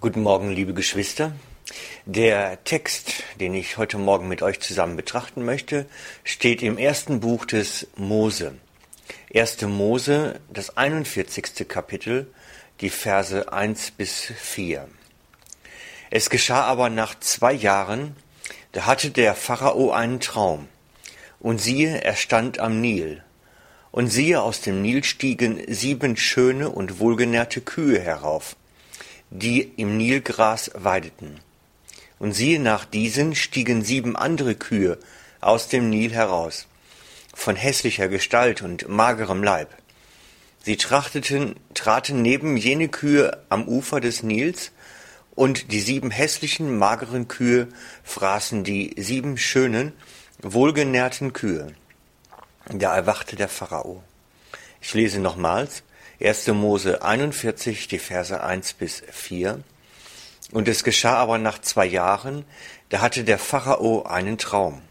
[0.00, 1.32] Guten Morgen, liebe Geschwister.
[2.06, 5.86] Der Text, den ich heute Morgen mit euch zusammen betrachten möchte,
[6.22, 8.54] steht im ersten Buch des Mose.
[9.34, 9.62] 1.
[9.62, 11.66] Mose, das 41.
[11.66, 12.32] Kapitel,
[12.80, 14.86] die Verse 1 bis 4.
[16.10, 18.14] Es geschah aber nach zwei Jahren,
[18.70, 20.68] da hatte der Pharao einen Traum.
[21.40, 23.24] Und siehe, er stand am Nil.
[23.90, 28.54] Und siehe, aus dem Nil stiegen sieben schöne und wohlgenährte Kühe herauf,
[29.30, 31.40] die im Nilgras weideten.
[32.18, 34.98] Und siehe, nach diesen stiegen sieben andere Kühe
[35.40, 36.66] aus dem Nil heraus,
[37.34, 39.68] von hässlicher Gestalt und magerem Leib.
[40.62, 44.72] Sie trachteten, traten neben jene Kühe am Ufer des Nils,
[45.34, 47.68] und die sieben hässlichen, mageren Kühe
[48.02, 49.92] fraßen die sieben schönen,
[50.42, 51.74] wohlgenährten Kühe.
[52.72, 54.02] Da erwachte der Pharao.
[54.80, 55.84] Ich lese nochmals
[56.20, 56.48] 1.
[56.48, 59.62] Mose 41, die Verse 1 bis 4.
[60.50, 62.44] Und es geschah aber nach zwei Jahren,
[62.88, 64.82] da hatte der Pharao einen Traum.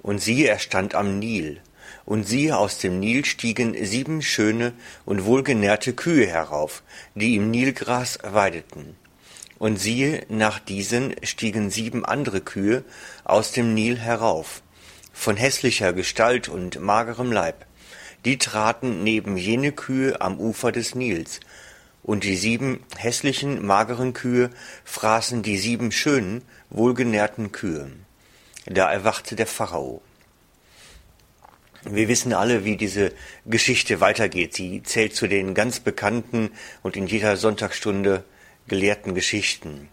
[0.00, 1.60] Und siehe, er stand am Nil.
[2.06, 4.72] Und siehe, aus dem Nil stiegen sieben schöne
[5.04, 6.82] und wohlgenährte Kühe herauf,
[7.14, 8.96] die im Nilgras weideten.
[9.58, 12.84] Und siehe, nach diesen stiegen sieben andere Kühe
[13.24, 14.62] aus dem Nil herauf,
[15.12, 17.66] von hässlicher Gestalt und magerem Leib.
[18.24, 21.40] Die traten neben jene Kühe am Ufer des Nils,
[22.02, 24.50] und die sieben hässlichen, mageren Kühe
[24.84, 27.90] fraßen die sieben schönen, wohlgenährten Kühe.
[28.66, 30.02] Da erwachte der Pharao.
[31.84, 33.12] Wir wissen alle, wie diese
[33.44, 34.54] Geschichte weitergeht.
[34.54, 36.50] Sie zählt zu den ganz bekannten
[36.82, 38.24] und in jeder Sonntagsstunde
[38.68, 39.88] gelehrten Geschichten.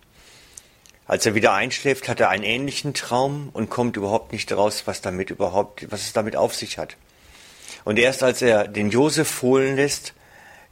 [1.06, 5.02] Als er wieder einschläft, hat er einen ähnlichen Traum und kommt überhaupt nicht raus, was
[5.02, 6.96] damit überhaupt, was es damit auf sich hat.
[7.84, 10.14] Und erst als er den Josef holen lässt,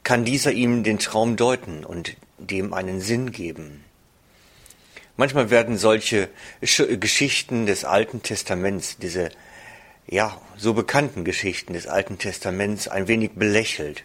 [0.02, 3.84] kann dieser ihm den Traum deuten und dem einen Sinn geben.
[5.16, 6.28] Manchmal werden solche
[6.60, 9.30] Geschichten des Alten Testaments, diese
[10.06, 14.04] ja, so bekannten Geschichten des Alten Testaments ein wenig belächelt.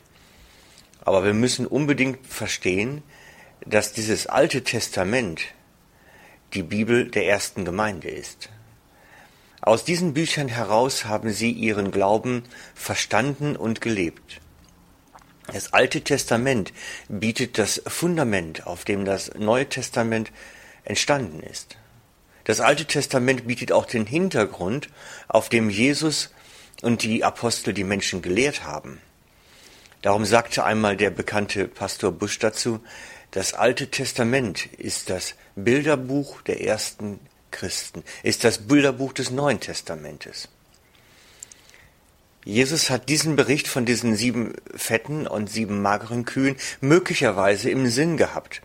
[1.04, 3.02] Aber wir müssen unbedingt verstehen,
[3.66, 5.42] dass dieses Alte Testament
[6.54, 8.50] die Bibel der ersten Gemeinde ist.
[9.66, 12.44] Aus diesen Büchern heraus haben sie ihren Glauben
[12.76, 14.40] verstanden und gelebt.
[15.52, 16.72] Das Alte Testament
[17.10, 20.32] bietet das Fundament, auf dem das Neue Testament
[20.84, 21.78] entstanden ist.
[22.44, 24.90] Das Alte Testament bietet auch den Hintergrund,
[25.28, 26.30] auf dem Jesus
[26.84, 29.02] und die Apostel die Menschen gelehrt haben.
[30.04, 32.82] Darum sagte einmal der bekannte Pastor Busch dazu,
[33.32, 37.20] das Alte Testament ist das Bilderbuch der ersten
[37.56, 40.50] Christen, ist das Bilderbuch des Neuen Testamentes.
[42.44, 48.18] Jesus hat diesen Bericht von diesen sieben fetten und sieben mageren Kühen möglicherweise im Sinn
[48.18, 48.62] gehabt,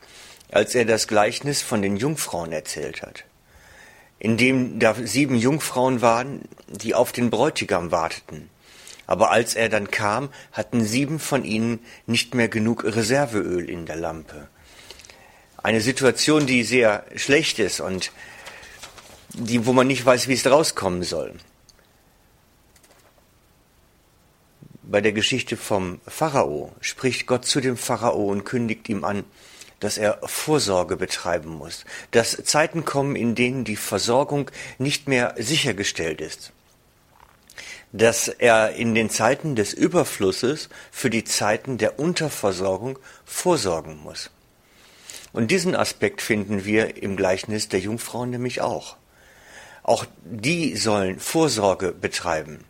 [0.50, 3.24] als er das Gleichnis von den Jungfrauen erzählt hat,
[4.18, 8.50] in dem da sieben Jungfrauen waren, die auf den Bräutigam warteten.
[9.06, 13.96] Aber als er dann kam, hatten sieben von ihnen nicht mehr genug Reserveöl in der
[13.96, 14.48] Lampe
[15.62, 18.12] eine Situation, die sehr schlecht ist und
[19.34, 21.34] die, wo man nicht weiß, wie es rauskommen soll.
[24.82, 29.24] Bei der Geschichte vom Pharao spricht Gott zu dem Pharao und kündigt ihm an,
[29.78, 36.20] dass er Vorsorge betreiben muss, dass Zeiten kommen, in denen die Versorgung nicht mehr sichergestellt
[36.20, 36.52] ist,
[37.92, 44.30] dass er in den Zeiten des Überflusses für die Zeiten der Unterversorgung vorsorgen muss.
[45.32, 48.96] Und diesen Aspekt finden wir im Gleichnis der Jungfrauen nämlich auch.
[49.82, 52.64] Auch die sollen Vorsorge betreiben,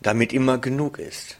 [0.00, 1.36] damit immer genug ist.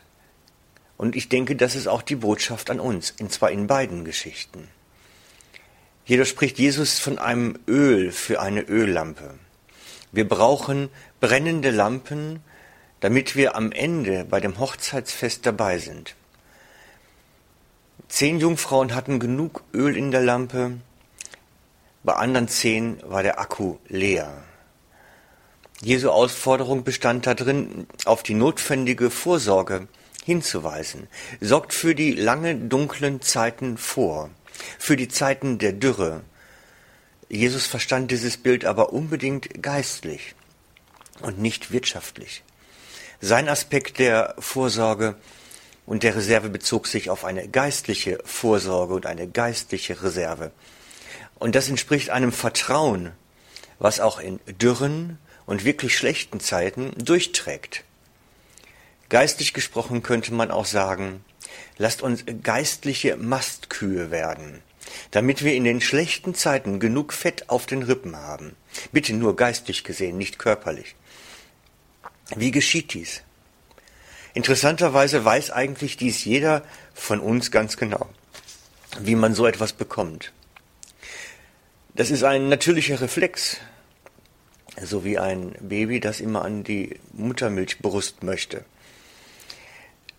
[0.97, 4.69] Und ich denke, das ist auch die Botschaft an uns, und zwar in beiden Geschichten.
[6.05, 9.39] Jedoch spricht Jesus von einem Öl für eine Öllampe.
[10.13, 10.91] Wir brauchen
[11.21, 12.41] brennende Lampen,
[12.99, 16.17] damit wir am Ende bei dem Hochzeitsfest dabei sind.
[18.09, 20.73] Zehn Jungfrauen hatten genug Öl in der Lampe,
[22.03, 24.43] bei anderen zehn war der Akku leer.
[25.83, 29.89] Jesu Ausforderung bestand darin, auf die notwendige Vorsorge
[30.25, 31.09] hinzuweisen.
[31.41, 34.29] Sorgt für die lange dunklen Zeiten vor,
[34.79, 36.21] für die Zeiten der Dürre.
[37.31, 40.35] Jesus verstand dieses Bild aber unbedingt geistlich
[41.23, 42.43] und nicht wirtschaftlich.
[43.23, 45.17] Sein Aspekt der Vorsorge
[45.87, 50.53] und der Reserve bezog sich auf eine geistliche Vorsorge und eine geistliche Reserve.
[51.39, 53.13] Und das entspricht einem Vertrauen,
[53.79, 57.85] was auch in dürren und wirklich schlechten Zeiten durchträgt.
[59.09, 61.25] Geistlich gesprochen könnte man auch sagen,
[61.79, 64.63] lasst uns geistliche Mastkühe werden,
[65.11, 68.55] damit wir in den schlechten Zeiten genug Fett auf den Rippen haben.
[68.93, 70.95] Bitte nur geistig gesehen, nicht körperlich.
[72.37, 73.23] Wie geschieht dies?
[74.33, 76.63] Interessanterweise weiß eigentlich dies jeder
[76.95, 78.09] von uns ganz genau,
[79.01, 80.33] wie man so etwas bekommt.
[81.95, 83.57] Das ist ein natürlicher Reflex,
[84.83, 88.65] so wie ein Baby, das immer an die Muttermilchbrust möchte.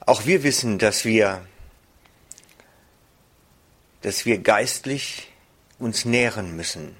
[0.06, 1.46] Auch wir wissen, dass wir,
[4.02, 5.31] dass wir geistlich
[5.80, 6.96] uns nähren müssen.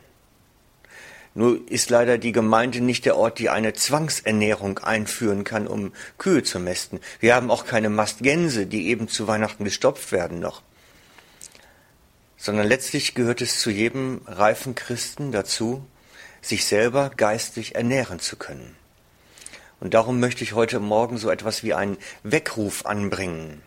[1.34, 6.44] Nur ist leider die Gemeinde nicht der Ort, die eine Zwangsernährung einführen kann, um Kühe
[6.44, 7.00] zu mästen.
[7.22, 10.62] Wir haben auch keine Mastgänse, die eben zu Weihnachten gestopft werden noch.
[12.36, 15.86] Sondern letztlich gehört es zu jedem reifen Christen dazu,
[16.42, 18.76] sich selber geistlich ernähren zu können.
[19.80, 23.62] Und darum möchte ich heute Morgen so etwas wie einen Weckruf anbringen,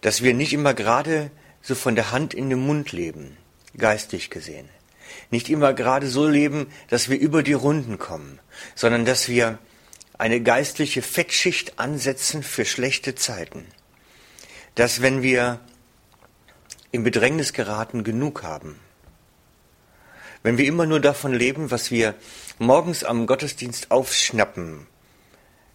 [0.00, 1.30] dass wir nicht immer gerade
[1.62, 3.36] so von der Hand in den Mund leben,
[3.76, 4.68] geistig gesehen
[5.30, 8.38] nicht immer gerade so leben, dass wir über die Runden kommen,
[8.74, 9.58] sondern dass wir
[10.16, 13.66] eine geistliche Fettschicht ansetzen für schlechte Zeiten.
[14.74, 15.60] Dass wenn wir
[16.90, 18.80] in Bedrängnis geraten, genug haben.
[20.42, 22.14] Wenn wir immer nur davon leben, was wir
[22.58, 24.86] morgens am Gottesdienst aufschnappen,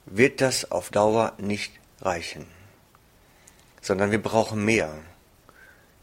[0.05, 2.45] wird das auf Dauer nicht reichen,
[3.81, 4.93] sondern wir brauchen mehr,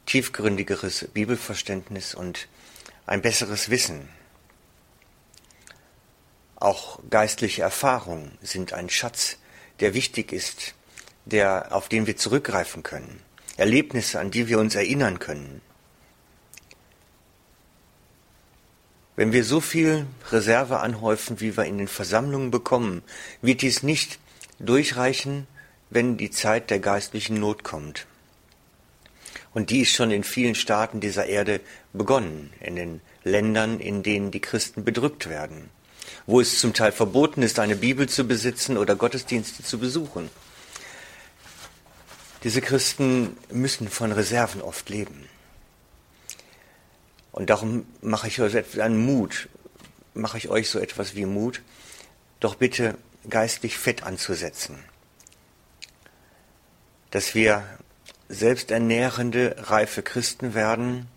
[0.06, 2.48] tiefgründigeres Bibelverständnis und
[3.06, 4.08] ein besseres Wissen.
[6.56, 9.38] Auch geistliche Erfahrungen sind ein Schatz,
[9.80, 10.74] der wichtig ist,
[11.24, 13.22] der, auf den wir zurückgreifen können.
[13.56, 15.62] Erlebnisse, an die wir uns erinnern können.
[19.16, 23.02] Wenn wir so viel Reserve anhäufen, wie wir in den Versammlungen bekommen,
[23.42, 24.18] wird dies nicht
[24.58, 25.46] durchreichen,
[25.90, 28.06] wenn die Zeit der geistlichen Not kommt.
[29.52, 31.60] Und die ist schon in vielen Staaten dieser Erde
[31.92, 35.70] begonnen, in den Ländern, in denen die Christen bedrückt werden,
[36.26, 40.30] wo es zum Teil verboten ist, eine Bibel zu besitzen oder Gottesdienste zu besuchen.
[42.44, 45.28] Diese Christen müssen von Reserven oft leben.
[47.32, 49.48] Und darum mache ich euch einen Mut,
[50.14, 51.62] mache ich euch so etwas wie Mut,
[52.40, 52.96] doch bitte
[53.28, 54.78] geistlich fett anzusetzen.
[57.10, 57.64] Dass wir
[58.28, 61.08] selbsternährende, reife Christen werden,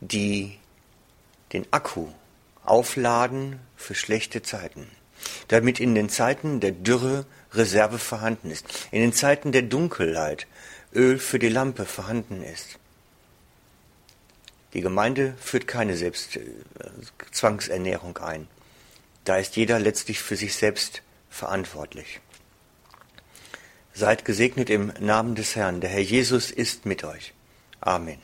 [0.00, 0.58] die
[1.52, 2.08] den Akku
[2.64, 4.88] aufladen für schlechte Zeiten,
[5.48, 10.46] damit in den Zeiten der Dürre Reserve vorhanden ist, in den Zeiten der Dunkelheit
[10.92, 12.78] Öl für die Lampe vorhanden ist.
[14.74, 18.46] Die Gemeinde führt keine Selbstzwangsernährung ein.
[19.24, 22.20] Da ist jeder letztlich für sich selbst verantwortlich.
[23.94, 25.80] Seid gesegnet im Namen des Herrn.
[25.80, 27.32] Der Herr Jesus ist mit euch.
[27.80, 28.18] Amen.